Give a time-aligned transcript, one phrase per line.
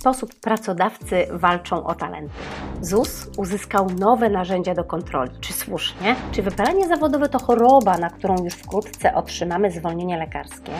[0.00, 2.34] sposób pracodawcy walczą o talenty?
[2.80, 5.30] ZUS uzyskał nowe narzędzia do kontroli.
[5.40, 6.16] Czy słusznie?
[6.32, 10.72] Czy wypalenie zawodowe to choroba, na którą już wkrótce otrzymamy zwolnienie lekarskie?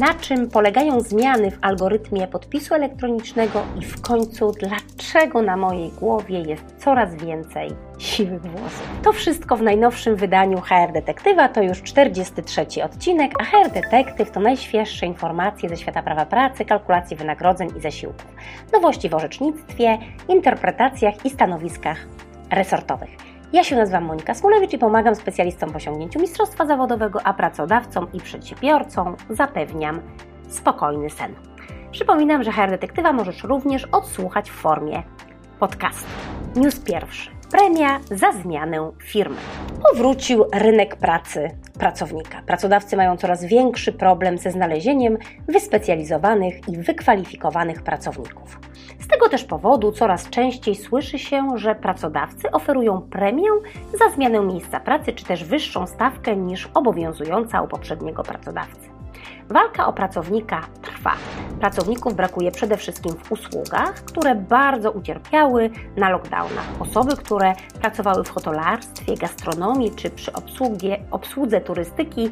[0.00, 6.40] Na czym polegają zmiany w algorytmie podpisu elektronicznego i w końcu dlaczego na mojej głowie
[6.40, 8.88] jest coraz więcej siwych włosów?
[9.02, 14.40] To wszystko w najnowszym wydaniu HR Detektywa, to już 43 odcinek, a HR Detektyw to
[14.40, 18.26] najświeższe informacje ze świata prawa pracy, kalkulacji wynagrodzeń i zasiłków,
[18.72, 19.98] nowości w orzecznictwie,
[20.28, 22.06] interpretacjach i stanowiskach
[22.50, 23.10] resortowych.
[23.52, 28.20] Ja się nazywam Monika Smulewicz i pomagam specjalistom w osiągnięciu mistrzostwa zawodowego, a pracodawcom i
[28.20, 30.00] przedsiębiorcom zapewniam
[30.48, 31.34] spokojny sen.
[31.90, 35.02] Przypominam, że HR Detektywa możesz również odsłuchać w formie
[35.58, 36.37] podcastu.
[36.58, 37.30] News pierwszy.
[37.50, 39.36] Premia za zmianę firmy.
[39.90, 42.42] Powrócił rynek pracy pracownika.
[42.46, 45.18] Pracodawcy mają coraz większy problem ze znalezieniem
[45.48, 48.60] wyspecjalizowanych i wykwalifikowanych pracowników.
[49.00, 53.50] Z tego też powodu coraz częściej słyszy się, że pracodawcy oferują premię
[53.98, 58.87] za zmianę miejsca pracy czy też wyższą stawkę niż obowiązująca u poprzedniego pracodawcy.
[59.50, 61.12] Walka o pracownika trwa.
[61.60, 66.66] Pracowników brakuje przede wszystkim w usługach, które bardzo ucierpiały na lockdownach.
[66.80, 72.30] Osoby, które pracowały w hotelarstwie, gastronomii czy przy obsługie, obsłudze turystyki,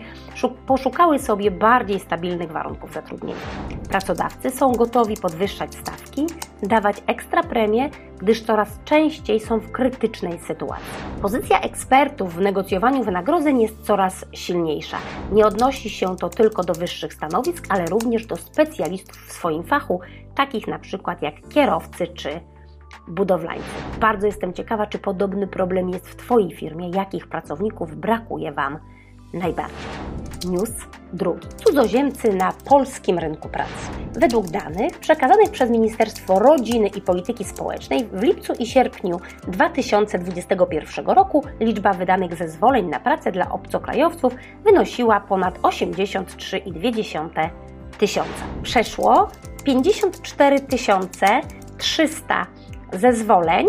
[0.66, 3.40] poszukały sobie bardziej stabilnych warunków zatrudnienia.
[3.88, 6.26] Pracodawcy są gotowi podwyższać stawki,
[6.62, 10.86] dawać ekstra premie, gdyż coraz częściej są w krytycznej sytuacji.
[11.22, 14.96] Pozycja ekspertów w negocjowaniu wynagrodzeń jest coraz silniejsza.
[15.32, 20.00] Nie odnosi się to tylko do wyższych stanowisk, ale również do specjalistów w swoim fachu,
[20.34, 22.40] takich na przykład jak kierowcy czy
[23.08, 23.64] budowlańcy.
[24.00, 28.78] Bardzo jestem ciekawa, czy podobny problem jest w Twojej firmie, jakich pracowników brakuje Wam
[29.32, 30.05] najbardziej.
[30.44, 30.70] News
[31.12, 31.48] drugi.
[31.64, 33.72] Cudzoziemcy na polskim rynku pracy.
[34.12, 41.44] Według danych przekazanych przez Ministerstwo Rodziny i Polityki Społecznej w lipcu i sierpniu 2021 roku
[41.60, 44.34] liczba wydanych zezwoleń na pracę dla obcokrajowców
[44.64, 47.48] wynosiła ponad 83,2
[47.98, 48.44] tysiąca.
[48.62, 49.28] Przeszło
[49.64, 50.56] 54
[51.78, 52.46] 300
[52.92, 53.66] zezwoleń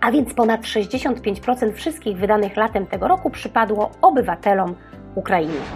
[0.00, 4.74] a więc ponad 65% wszystkich wydanych latem tego roku przypadło obywatelom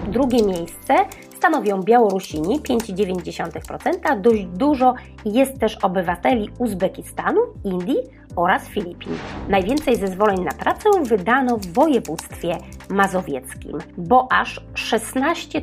[0.09, 0.95] Drugie miejsce
[1.37, 4.21] stanowią Białorusini 5,9%.
[4.21, 7.99] Dość dużo jest też obywateli Uzbekistanu, Indii
[8.37, 9.12] oraz Filipin.
[9.49, 12.59] Najwięcej zezwoleń na pracę wydano w województwie
[12.89, 15.62] mazowieckim, bo aż 16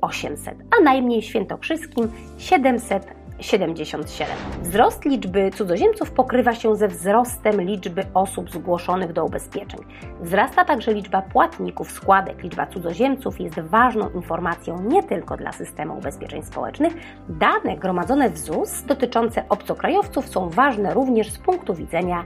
[0.00, 4.36] 800, a najmniej świętokrzyskim 700 77.
[4.62, 9.80] Wzrost liczby cudzoziemców pokrywa się ze wzrostem liczby osób zgłoszonych do ubezpieczeń.
[10.20, 12.42] Wzrasta także liczba płatników składek.
[12.42, 16.94] Liczba cudzoziemców jest ważną informacją nie tylko dla systemu ubezpieczeń społecznych.
[17.28, 22.24] Dane gromadzone w ZUS dotyczące obcokrajowców są ważne również z punktu widzenia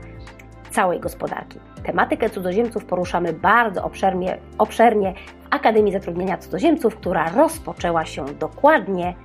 [0.71, 1.59] całej gospodarki.
[1.83, 5.13] Tematykę cudzoziemców poruszamy bardzo obszernie, obszernie
[5.43, 9.15] w Akademii Zatrudnienia Cudzoziemców, która rozpoczęła się dokładnie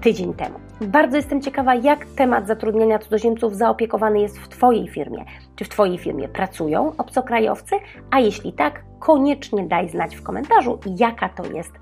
[0.00, 0.58] tydzień temu.
[0.80, 5.24] Bardzo jestem ciekawa, jak temat zatrudnienia cudzoziemców zaopiekowany jest w Twojej firmie.
[5.56, 7.76] Czy w Twojej firmie pracują obcokrajowcy?
[8.10, 11.72] A jeśli tak, koniecznie daj znać w komentarzu, jaka to jest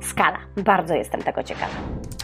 [0.00, 0.38] skala.
[0.56, 1.74] Bardzo jestem tego ciekawa.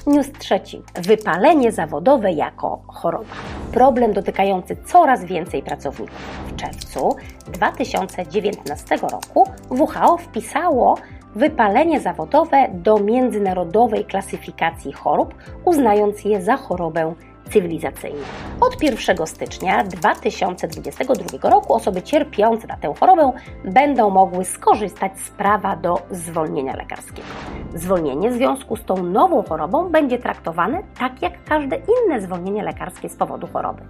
[0.07, 0.83] News trzeci.
[0.95, 3.35] Wypalenie zawodowe jako choroba.
[3.73, 6.19] Problem dotykający coraz więcej pracowników.
[6.47, 10.99] W czerwcu 2019 roku WHO wpisało
[11.37, 17.15] wypalenie zawodowe do międzynarodowej klasyfikacji chorób, uznając je za chorobę
[17.51, 18.21] cywilizacyjną.
[18.61, 23.33] Od 1 stycznia 2022 roku osoby cierpiące na tę chorobę
[23.65, 27.29] będą mogły skorzystać z prawa do zwolnienia lekarskiego.
[27.75, 33.09] Zwolnienie w związku z tą nową chorobą będzie traktowane tak jak każde inne zwolnienie lekarskie
[33.09, 33.83] z powodu choroby.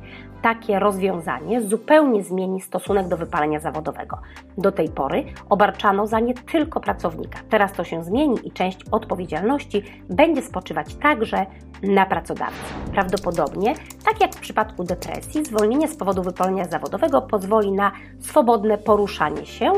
[0.42, 4.18] Takie rozwiązanie zupełnie zmieni stosunek do wypalenia zawodowego.
[4.58, 7.38] Do tej pory obarczano za nie tylko pracownika.
[7.50, 11.46] Teraz to się zmieni i część odpowiedzialności będzie spoczywać także
[11.82, 12.74] na pracodawcy.
[12.92, 13.74] Prawdopodobnie,
[14.04, 19.72] tak jak w przypadku depresji, zwolnienie z powodu wypalenia zawodowego pozwoli na swobodne poruszanie się,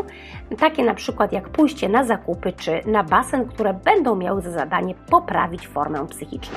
[0.59, 4.95] takie na przykład jak pójście na zakupy czy na basen, które będą miały za zadanie
[4.95, 6.57] poprawić formę psychiczną.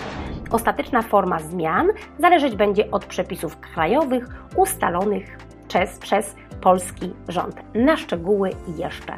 [0.51, 1.87] Ostateczna forma zmian
[2.19, 7.55] zależeć będzie od przepisów krajowych ustalonych przez, przez polski rząd.
[7.73, 9.13] Na szczegóły jeszcze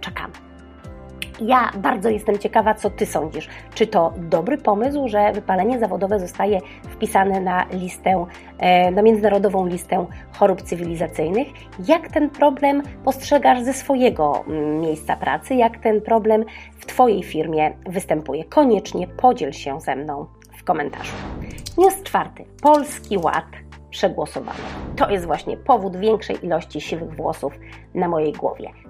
[0.00, 0.53] czekamy.
[1.40, 3.48] Ja bardzo jestem ciekawa, co Ty sądzisz.
[3.74, 8.26] Czy to dobry pomysł, że wypalenie zawodowe zostaje wpisane na listę,
[8.58, 11.48] e, na międzynarodową listę chorób cywilizacyjnych?
[11.88, 15.54] Jak ten problem postrzegasz ze swojego mm, miejsca pracy?
[15.54, 16.44] Jak ten problem
[16.78, 18.44] w Twojej firmie występuje?
[18.44, 20.26] Koniecznie podziel się ze mną
[20.58, 21.12] w komentarzu.
[21.78, 22.44] News czwarty.
[22.62, 23.46] Polski Ład
[23.90, 24.58] przegłosowano.
[24.96, 27.52] To jest właśnie powód większej ilości siwych włosów
[27.94, 28.83] na mojej głowie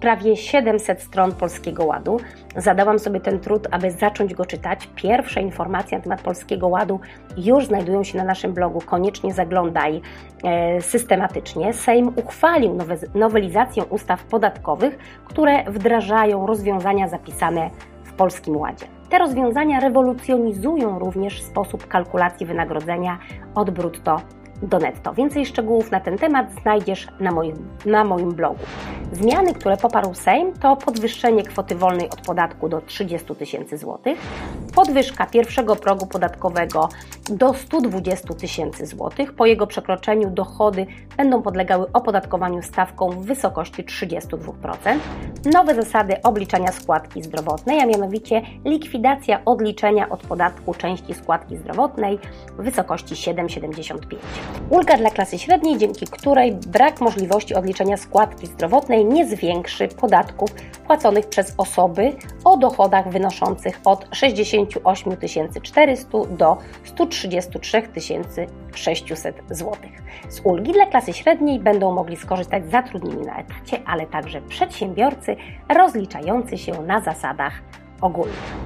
[0.00, 2.20] prawie 700 stron Polskiego Ładu.
[2.56, 4.88] Zadałam sobie ten trud, aby zacząć go czytać.
[4.94, 7.00] Pierwsze informacje na temat Polskiego Ładu
[7.36, 8.80] już znajdują się na naszym blogu.
[8.86, 10.00] Koniecznie zaglądaj
[10.44, 11.72] e, systematycznie.
[11.72, 12.78] Sejm uchwalił
[13.14, 17.70] nowelizację ustaw podatkowych, które wdrażają rozwiązania zapisane
[18.04, 18.86] w Polskim Ładzie.
[19.10, 23.18] Te rozwiązania rewolucjonizują również sposób kalkulacji wynagrodzenia
[23.54, 24.20] od brutto
[24.62, 25.14] do netto.
[25.14, 28.58] Więcej szczegółów na ten temat znajdziesz na moim, na moim blogu.
[29.12, 34.18] Zmiany, które poparł Sejm, to podwyższenie kwoty wolnej od podatku do 30 tysięcy złotych,
[34.74, 36.88] podwyżka pierwszego progu podatkowego
[37.30, 39.32] do 120 tysięcy złotych.
[39.32, 40.86] Po jego przekroczeniu dochody
[41.16, 44.98] będą podlegały opodatkowaniu stawką w wysokości 32%.
[45.52, 52.18] Nowe zasady obliczania składki zdrowotnej, a mianowicie likwidacja odliczenia od podatku części składki zdrowotnej
[52.58, 54.49] w wysokości 7,75.
[54.70, 60.50] Ulga dla klasy średniej, dzięki której brak możliwości odliczenia składki zdrowotnej nie zwiększy podatków
[60.86, 62.12] płaconych przez osoby
[62.44, 65.16] o dochodach wynoszących od 68
[65.62, 67.82] 400 do 133
[68.74, 69.76] 600 zł.
[70.28, 75.36] Z ulgi dla klasy średniej będą mogli skorzystać zatrudnieni na etacie, ale także przedsiębiorcy
[75.68, 77.52] rozliczający się na zasadach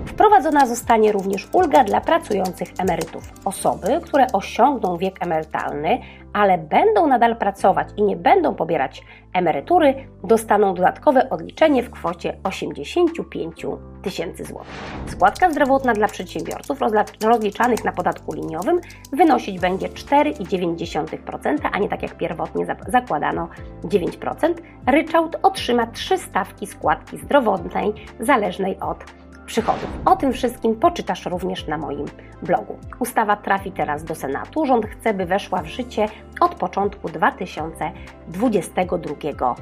[0.07, 3.33] Wprowadzona zostanie również ulga dla pracujących emerytów.
[3.45, 5.99] Osoby, które osiągną wiek emerytalny,
[6.33, 9.03] ale będą nadal pracować i nie będą pobierać
[9.33, 9.95] emerytury,
[10.25, 13.67] dostaną dodatkowe odliczenie w kwocie 85
[14.03, 14.73] tysięcy złotych.
[15.07, 16.79] Składka zdrowotna dla przedsiębiorców
[17.25, 18.81] rozliczanych na podatku liniowym
[19.13, 23.49] wynosić będzie 4,9%, a nie tak jak pierwotnie zakładano
[23.85, 24.55] 9%.
[24.87, 29.05] Ryczałt otrzyma trzy stawki składki zdrowotnej zależnej od
[29.47, 29.89] przychodów.
[30.05, 32.07] O tym wszystkim poczytasz również na moim
[32.43, 32.79] blogu.
[32.99, 34.67] Ustawa trafi teraz do Senatu.
[34.67, 36.07] Rząd chce, by weszła w życie
[36.41, 39.55] od początku 2022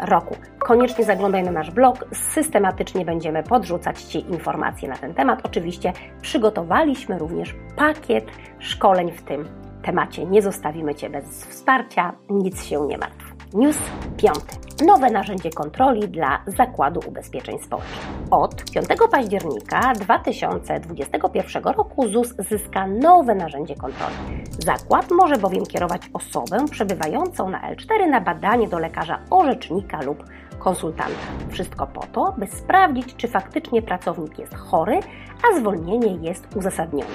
[0.00, 0.36] roku.
[0.58, 5.40] Koniecznie zaglądaj na nasz blog, systematycznie będziemy podrzucać Ci informacje na ten temat.
[5.42, 8.24] Oczywiście przygotowaliśmy również pakiet
[8.58, 9.48] szkoleń w tym
[9.82, 10.26] temacie.
[10.26, 13.31] Nie zostawimy Cię bez wsparcia, nic się nie martw.
[13.54, 13.78] News
[14.16, 14.56] piąty.
[14.86, 18.06] Nowe narzędzie kontroli dla Zakładu Ubezpieczeń Społecznych.
[18.30, 24.14] Od 5 października 2021 roku ZUS zyska nowe narzędzie kontroli.
[24.58, 30.24] Zakład może bowiem kierować osobę przebywającą na L4 na badanie do lekarza orzecznika lub
[30.62, 31.26] konsultanta.
[31.50, 35.00] Wszystko po to, by sprawdzić, czy faktycznie pracownik jest chory,
[35.42, 37.10] a zwolnienie jest uzasadnione.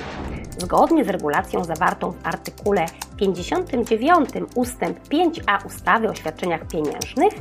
[0.58, 2.86] Zgodnie z regulacją zawartą w artykule
[3.18, 7.34] 59 ustęp 5a ustawy o świadczeniach pieniężnych,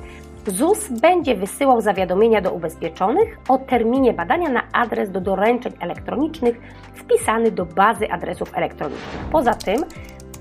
[0.47, 6.57] ZUS będzie wysyłał zawiadomienia do ubezpieczonych o terminie badania na adres do doręczeń elektronicznych
[6.95, 9.29] wpisany do bazy adresów elektronicznych.
[9.33, 9.85] Poza tym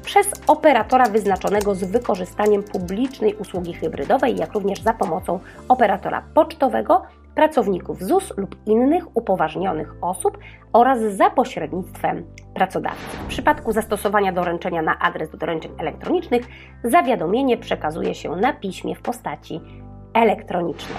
[0.06, 7.02] przez operatora wyznaczonego z wykorzystaniem publicznej usługi hybrydowej, jak również za pomocą operatora pocztowego,
[7.36, 10.38] pracowników ZUS lub innych upoważnionych osób
[10.74, 13.18] oraz za pośrednictwem pracodawcy.
[13.18, 16.46] W przypadku zastosowania doręczenia na adres do doręczeń elektronicznych
[16.84, 19.62] zawiadomienie przekazuje się na piśmie w postaci
[20.16, 20.96] elektroniczne.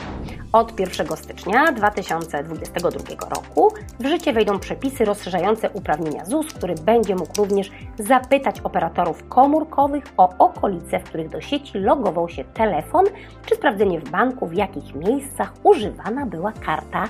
[0.53, 2.91] Od 1 stycznia 2022
[3.37, 10.05] roku w życie wejdą przepisy rozszerzające uprawnienia ZUS, który będzie mógł również zapytać operatorów komórkowych
[10.17, 13.05] o okolice, w których do sieci logował się telefon,
[13.47, 17.09] czy sprawdzenie w banku, w jakich miejscach używana była karta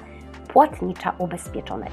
[0.48, 1.92] płatnicza ubezpieczonego.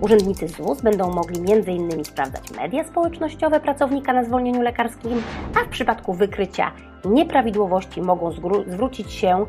[0.00, 2.04] Urzędnicy ZUS będą mogli m.in.
[2.04, 5.22] sprawdzać media społecznościowe pracownika na zwolnieniu lekarskim,
[5.60, 6.72] a w przypadku wykrycia
[7.04, 8.32] nieprawidłowości mogą
[8.66, 9.46] zwrócić się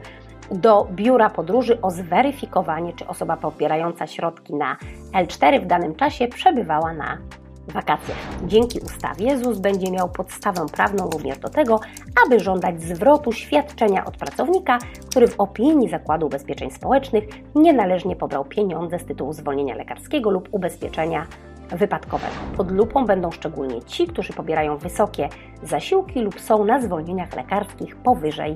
[0.51, 4.77] do biura podróży o zweryfikowanie, czy osoba pobierająca środki na
[5.13, 7.17] L4 w danym czasie przebywała na
[7.67, 8.17] wakacjach.
[8.47, 11.79] Dzięki ustawie ZUS będzie miał podstawę prawną również do tego,
[12.25, 14.79] aby żądać zwrotu świadczenia od pracownika,
[15.09, 17.23] który w opinii Zakładu Ubezpieczeń Społecznych
[17.55, 21.27] nienależnie pobrał pieniądze z tytułu zwolnienia lekarskiego lub ubezpieczenia
[21.69, 22.33] wypadkowego.
[22.57, 25.29] Pod lupą będą szczególnie ci, którzy pobierają wysokie
[25.63, 28.55] zasiłki lub są na zwolnieniach lekarskich powyżej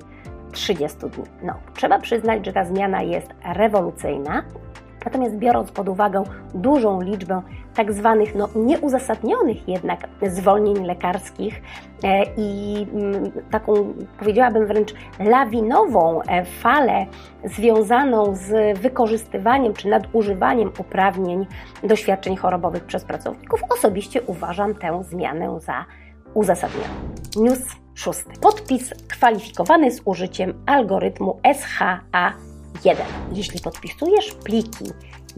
[0.51, 1.23] 30 dni.
[1.43, 4.43] No, trzeba przyznać, że ta zmiana jest rewolucyjna,
[5.05, 7.41] Natomiast biorąc pod uwagę dużą liczbę
[7.75, 11.61] tak zwanych no, nieuzasadnionych jednak zwolnień lekarskich
[12.03, 17.05] e, i mm, taką powiedziałabym wręcz lawinową e, falę
[17.43, 21.45] związaną z wykorzystywaniem czy nadużywaniem uprawnień
[21.83, 25.85] do świadczeń chorobowych przez pracowników, osobiście uważam tę zmianę za
[26.33, 26.93] uzasadnioną.
[27.35, 27.59] News
[27.95, 28.39] szósty.
[28.41, 32.33] Podpis kwalifikowany z użyciem algorytmu SHA
[32.85, 33.05] 1.
[33.33, 34.85] Jeśli podpisujesz pliki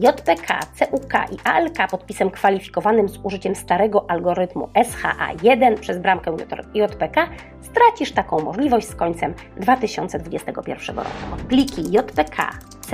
[0.00, 6.36] JPK, CUK i ALK podpisem kwalifikowanym z użyciem starego algorytmu SHA1 przez bramkę
[6.74, 7.28] JPK,
[7.62, 11.10] stracisz taką możliwość z końcem 2021 roku.
[11.48, 12.50] Pliki JPK,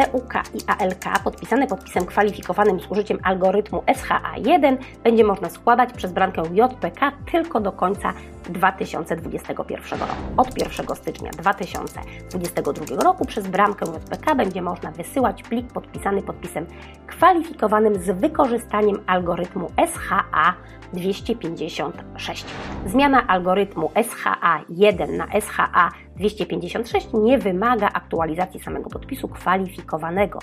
[0.07, 6.43] CUK i ALK podpisane podpisem kwalifikowanym z użyciem algorytmu SHA1 będzie można składać przez bramkę
[6.43, 8.13] JPK tylko do końca
[8.49, 10.13] 2021 roku.
[10.37, 16.67] Od 1 stycznia 2022 roku przez bramkę JPK będzie można wysyłać plik podpisany podpisem
[17.07, 20.55] kwalifikowanym z wykorzystaniem algorytmu SHA
[20.93, 22.47] 256.
[22.87, 30.39] Zmiana algorytmu SHA1 na SHA 256 nie wymaga aktualizacji samego podpisu kwalifikowanego.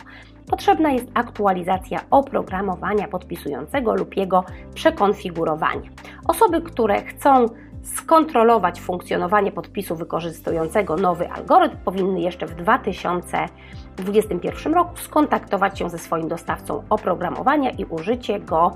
[0.50, 5.90] Potrzebna jest aktualizacja oprogramowania podpisującego lub jego przekonfigurowanie.
[6.28, 7.48] Osoby, które chcą
[7.86, 16.28] skontrolować funkcjonowanie podpisu wykorzystującego nowy algorytm, powinny jeszcze w 2021 roku skontaktować się ze swoim
[16.28, 18.72] dostawcą oprogramowania i użycie go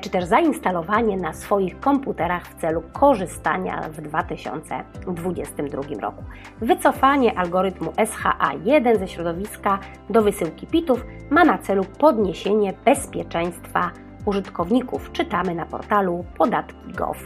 [0.00, 6.24] czy też zainstalowanie na swoich komputerach w celu korzystania w 2022 roku.
[6.60, 9.78] Wycofanie algorytmu SHA1 ze środowiska
[10.10, 13.90] do wysyłki pitów ma na celu podniesienie bezpieczeństwa
[14.26, 15.12] użytkowników.
[15.12, 17.18] Czytamy na portalu podatki.gov.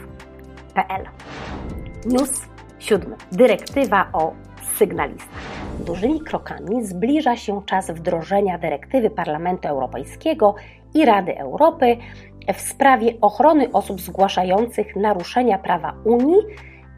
[2.05, 2.47] News
[2.79, 3.15] 7.
[3.31, 4.33] Dyrektywa o
[4.77, 5.39] sygnalistach.
[5.79, 10.55] Dużymi krokami zbliża się czas wdrożenia dyrektywy Parlamentu Europejskiego
[10.93, 11.97] i Rady Europy
[12.53, 16.37] w sprawie ochrony osób zgłaszających naruszenia prawa Unii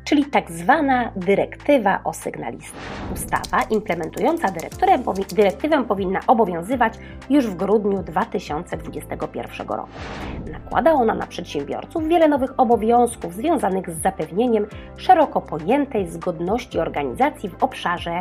[0.09, 2.81] czyli tak zwana dyrektywa o sygnalistach.
[3.13, 4.47] Ustawa implementująca
[5.35, 6.93] dyrektywę powinna obowiązywać
[7.29, 9.89] już w grudniu 2021 roku.
[10.51, 17.63] Nakłada ona na przedsiębiorców wiele nowych obowiązków związanych z zapewnieniem szeroko pojętej zgodności organizacji w
[17.63, 18.19] obszarze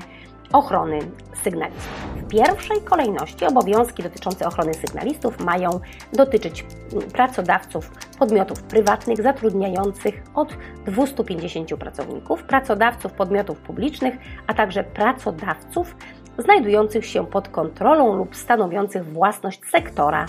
[0.52, 0.98] ochrony
[1.42, 2.08] sygnalistów.
[2.16, 5.80] W pierwszej kolejności obowiązki dotyczące ochrony sygnalistów mają
[6.12, 6.64] dotyczyć
[7.12, 14.14] pracodawców podmiotów prywatnych zatrudniających od 250 pracowników, pracodawców podmiotów publicznych,
[14.46, 15.96] a także pracodawców
[16.38, 20.26] znajdujących się pod kontrolą lub stanowiących własność sektora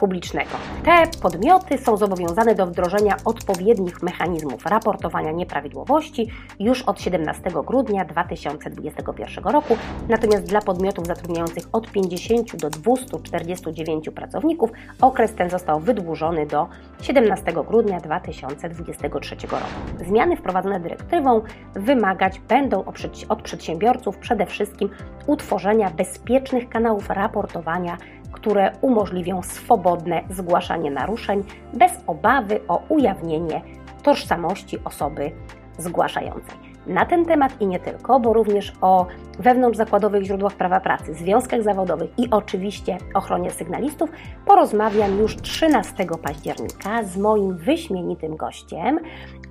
[0.00, 0.50] publicznego.
[0.84, 6.30] Te podmioty są zobowiązane do wdrożenia odpowiednich mechanizmów raportowania nieprawidłowości
[6.60, 9.76] już od 17 grudnia 2021 roku,
[10.08, 16.68] natomiast dla podmiotów zatrudniających od 50 do 249 pracowników okres ten został wydłużony do
[17.02, 19.64] 17 grudnia 2023 roku.
[20.06, 21.40] Zmiany wprowadzone dyrektywą
[21.74, 22.84] wymagać będą
[23.28, 24.90] od przedsiębiorców przede wszystkim
[25.26, 27.96] utworzenia bezpiecznych kanałów raportowania
[28.32, 33.62] które umożliwią swobodne zgłaszanie naruszeń bez obawy o ujawnienie
[34.02, 35.32] tożsamości osoby
[35.78, 36.70] zgłaszającej.
[36.86, 39.06] Na ten temat i nie tylko, bo również o
[39.38, 44.10] wewnątrzzakładowych źródłach prawa pracy, związkach zawodowych i oczywiście ochronie sygnalistów
[44.46, 49.00] porozmawiam już 13 października z moim wyśmienitym gościem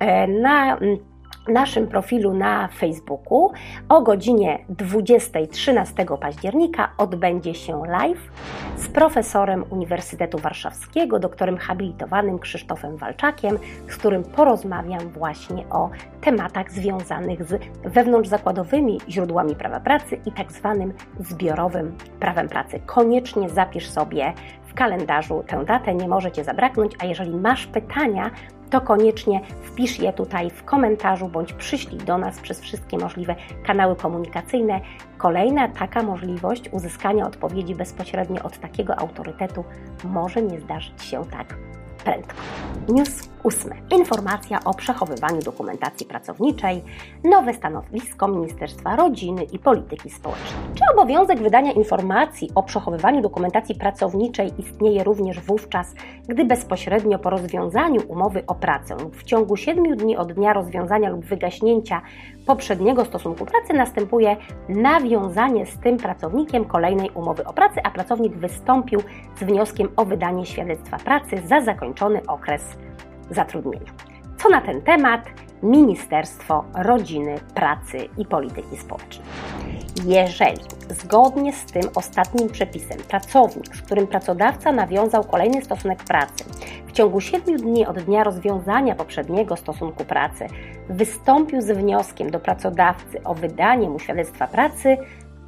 [0.00, 0.78] e, na
[1.48, 3.52] naszym profilu na Facebooku
[3.88, 8.30] o godzinie 20 13 października odbędzie się live
[8.76, 17.44] z profesorem Uniwersytetu Warszawskiego, doktorem habilitowanym Krzysztofem Walczakiem, z którym porozmawiam właśnie o tematach związanych
[17.44, 22.80] z wewnątrzzakładowymi źródłami prawa pracy i tak zwanym zbiorowym prawem pracy.
[22.86, 24.32] Koniecznie zapisz sobie
[24.70, 28.30] w kalendarzu tę datę, nie możecie zabraknąć, a jeżeli masz pytania,
[28.70, 33.34] to koniecznie wpisz je tutaj w komentarzu bądź przyślij do nas przez wszystkie możliwe
[33.66, 34.80] kanały komunikacyjne.
[35.18, 39.64] Kolejna taka możliwość uzyskania odpowiedzi bezpośrednio od takiego autorytetu
[40.04, 41.56] może nie zdarzyć się tak
[42.04, 42.34] prędko.
[42.88, 43.74] News ósmy.
[43.90, 46.82] Informacja o przechowywaniu dokumentacji pracowniczej,
[47.24, 50.60] nowe stanowisko Ministerstwa Rodziny i Polityki Społecznej.
[50.74, 55.94] Czy obowiązek wydania informacji o przechowywaniu dokumentacji pracowniczej istnieje również wówczas,
[56.28, 61.08] gdy bezpośrednio po rozwiązaniu umowy o pracę lub w ciągu 7 dni od dnia rozwiązania
[61.08, 62.02] lub wygaśnięcia
[62.46, 64.36] poprzedniego stosunku pracy następuje
[64.68, 69.00] nawiązanie z tym pracownikiem kolejnej umowy o pracę, a pracownik wystąpił
[69.36, 72.62] z wnioskiem o wydanie świadectwa pracy za zakończony okres
[73.30, 73.92] zatrudnienia.
[74.38, 75.20] Co na ten temat
[75.62, 79.26] Ministerstwo Rodziny, Pracy i Polityki Społecznej.
[80.06, 86.44] Jeżeli zgodnie z tym ostatnim przepisem pracownik, z którym pracodawca nawiązał kolejny stosunek pracy,
[86.86, 90.46] w ciągu 7 dni od dnia rozwiązania poprzedniego stosunku pracy
[90.88, 94.98] wystąpił z wnioskiem do pracodawcy o wydanie mu świadectwa pracy,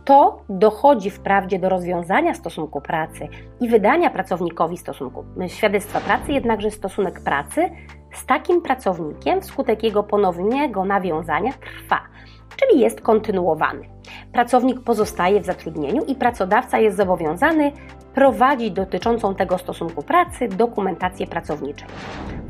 [0.04, 3.28] to dochodzi wprawdzie do rozwiązania stosunku pracy
[3.60, 7.70] i wydania pracownikowi stosunku, świadectwa pracy, jednakże stosunek pracy
[8.12, 12.00] z takim pracownikiem wskutek jego ponownego nawiązania trwa.
[12.56, 13.88] Czyli jest kontynuowany.
[14.32, 17.72] Pracownik pozostaje w zatrudnieniu i pracodawca jest zobowiązany
[18.14, 21.88] prowadzić dotyczącą tego stosunku pracy dokumentację pracowniczej.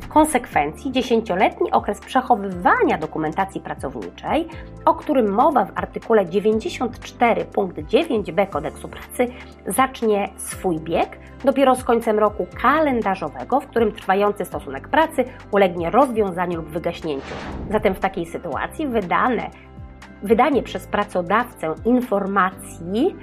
[0.01, 4.47] W konsekwencji dziesięcioletni okres przechowywania dokumentacji pracowniczej,
[4.85, 9.27] o którym mowa w artykule 94 punkt 9b kodeksu pracy,
[9.67, 16.57] zacznie swój bieg dopiero z końcem roku kalendarzowego, w którym trwający stosunek pracy ulegnie rozwiązaniu
[16.57, 17.35] lub wygaśnięciu.
[17.71, 19.49] Zatem w takiej sytuacji wydane
[20.23, 23.15] wydanie przez pracodawcę informacji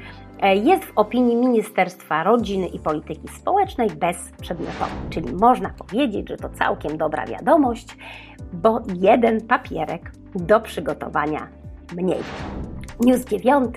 [0.43, 4.91] e, jest w opinii Ministerstwa Rodziny i Polityki Społecznej bezprzedmiotowe.
[5.11, 7.97] Czyli można powiedzieć, że to całkiem dobra wiadomość,
[8.53, 11.49] bo jeden papierek do przygotowania
[11.97, 12.21] mniej.
[13.01, 13.75] News 9.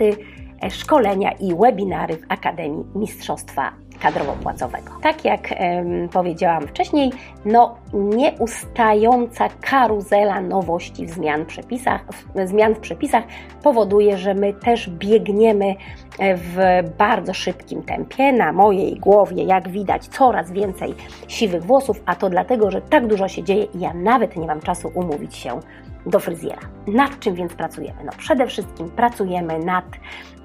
[0.63, 4.91] E, szkolenia i webinary w Akademii Mistrzostwa kadrowo-płacowego.
[5.01, 7.11] Tak jak um, powiedziałam wcześniej,
[7.45, 13.23] no nieustająca karuzela nowości w zmian, przepisach, w, zmian w przepisach
[13.63, 15.75] powoduje, że my też biegniemy
[16.19, 16.57] e, w
[16.97, 18.33] bardzo szybkim tempie.
[18.33, 20.93] Na mojej głowie, jak widać, coraz więcej
[21.27, 24.61] siwych włosów, a to dlatego, że tak dużo się dzieje i ja nawet nie mam
[24.61, 25.59] czasu umówić się
[26.05, 26.61] do fryzjera.
[26.87, 28.03] Nad czym więc pracujemy?
[28.05, 29.85] No przede wszystkim pracujemy nad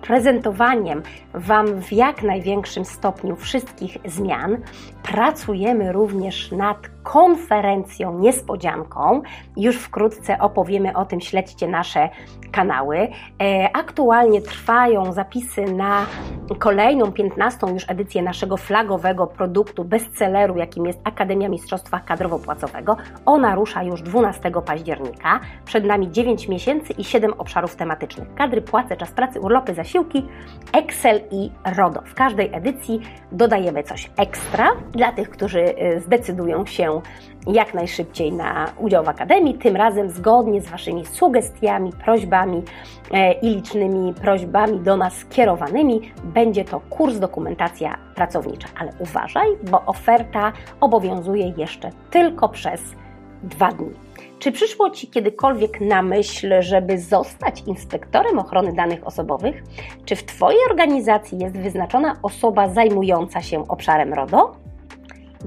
[0.02, 1.02] prezentowaniem
[1.35, 4.59] Wam w jak największym stopniu wszystkich zmian.
[5.02, 9.23] Pracujemy również nad konferencją niespodzianką.
[9.57, 12.09] Już wkrótce opowiemy o tym, śledźcie nasze
[12.52, 13.09] kanały.
[13.43, 16.07] E, aktualnie trwają zapisy na
[16.59, 22.97] kolejną, 15 już edycję naszego flagowego produktu, bestselleru, jakim jest Akademia Mistrzostwa Kadrowo-Płacowego.
[23.26, 25.40] Ona rusza już 12 października.
[25.64, 28.35] Przed nami 9 miesięcy i 7 obszarów tematycznych.
[28.35, 30.25] Kadry, płace, czas pracy, urlopy, zasiłki,
[30.73, 32.02] Excel i RODO.
[32.07, 33.00] W każdej edycji
[33.33, 37.00] dodajemy coś ekstra dla tych, którzy y, zdecydują się
[37.47, 42.62] jak najszybciej na udział w Akademii, tym razem zgodnie z Waszymi sugestiami, prośbami
[43.11, 46.12] e, i licznymi prośbami do nas skierowanymi.
[46.25, 52.80] Będzie to kurs dokumentacja pracownicza, ale uważaj, bo oferta obowiązuje jeszcze tylko przez
[53.42, 54.08] dwa dni.
[54.38, 59.62] Czy przyszło Ci kiedykolwiek na myśl, żeby zostać inspektorem ochrony danych osobowych?
[60.05, 64.57] Czy w Twojej organizacji jest wyznaczona osoba zajmująca się obszarem RODO?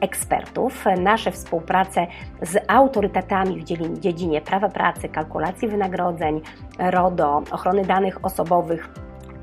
[0.00, 0.84] ekspertów.
[1.00, 2.06] Nasze współprace
[2.42, 6.40] z autorytetami w dziedzinie prawa pracy, kalkulacji wynagrodzeń,
[6.78, 8.88] RODO, ochrony danych osobowych,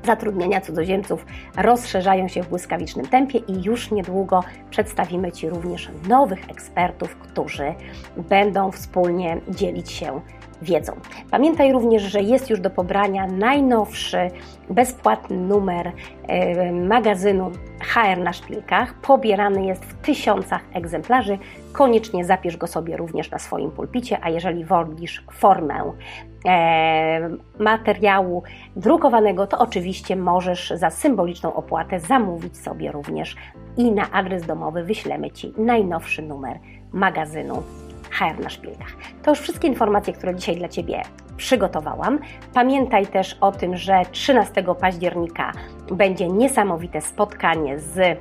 [0.04, 7.16] zatrudniania cudzoziemców rozszerzają się w błyskawicznym tempie i już niedługo przedstawimy Ci również nowych ekspertów,
[7.16, 7.74] którzy
[8.16, 10.20] będą wspólnie dzielić się
[10.62, 10.92] wiedzą.
[11.30, 14.30] Pamiętaj również, że jest już do pobrania najnowszy
[14.70, 15.92] bezpłatny numer
[16.72, 18.94] magazynu HR na szpilkach.
[18.94, 21.38] Pobierany jest w tysiącach egzemplarzy.
[21.72, 25.92] Koniecznie zapisz go sobie również na swoim pulpicie, a jeżeli wolisz formę
[27.58, 28.42] materiału
[28.76, 33.36] drukowanego, to oczywiście możesz za symboliczną opłatę zamówić sobie również
[33.76, 36.58] i na adres domowy wyślemy Ci najnowszy numer
[36.92, 37.62] magazynu
[38.12, 38.92] HR na szpilkach.
[39.22, 41.02] To już wszystkie informacje, które dzisiaj dla Ciebie
[41.36, 42.18] przygotowałam.
[42.54, 45.52] Pamiętaj też o tym, że 13 października
[45.92, 48.18] będzie niesamowite spotkanie z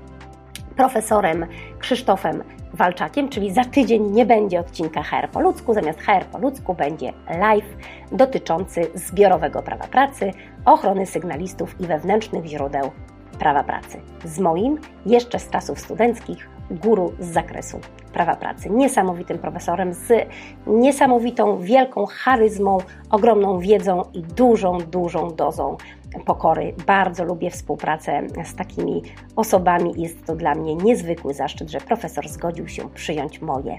[0.75, 1.45] profesorem
[1.79, 6.73] Krzysztofem Walczakiem, czyli za tydzień nie będzie odcinka HR po ludzku, zamiast HR po ludzku
[6.73, 7.77] będzie live
[8.11, 10.31] dotyczący zbiorowego prawa pracy,
[10.65, 12.91] ochrony sygnalistów i wewnętrznych źródeł
[13.39, 14.01] prawa pracy.
[14.23, 17.79] Z moim, jeszcze z czasów studenckich, guru z zakresu
[18.13, 18.69] prawa pracy.
[18.69, 20.27] Niesamowitym profesorem z
[20.67, 22.77] niesamowitą, wielką charyzmą,
[23.09, 25.77] ogromną wiedzą i dużą, dużą dozą
[26.25, 26.73] pokory.
[26.87, 29.01] Bardzo lubię współpracę z takimi
[29.35, 29.93] osobami.
[29.97, 33.77] Jest to dla mnie niezwykły zaszczyt, że profesor zgodził się przyjąć moje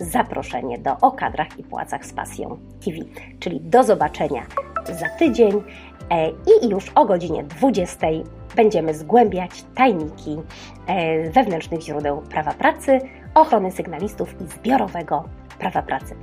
[0.00, 2.96] zaproszenie do O kadrach i płacach z pasją TV.
[3.38, 4.42] Czyli do zobaczenia
[4.86, 5.62] za tydzień
[6.10, 8.06] e, i już o godzinie 20
[8.56, 10.36] będziemy zgłębiać tajniki
[10.86, 13.00] e, wewnętrznych źródeł prawa pracy,
[13.34, 15.24] ochrony sygnalistów i zbiorowego
[15.58, 16.14] prawa pracy.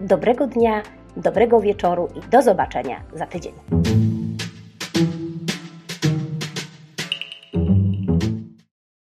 [0.00, 0.82] Dobrego dnia,
[1.16, 3.52] dobrego wieczoru i do zobaczenia za tydzień.